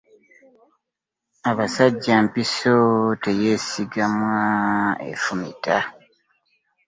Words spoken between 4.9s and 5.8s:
efumita.